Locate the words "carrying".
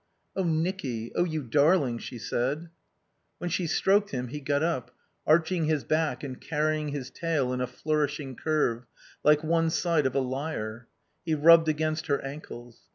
6.41-6.87